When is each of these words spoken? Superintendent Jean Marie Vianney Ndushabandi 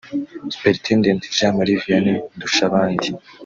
Superintendent 0.53 1.21
Jean 1.37 1.53
Marie 1.57 1.81
Vianney 1.83 2.17
Ndushabandi 2.35 3.09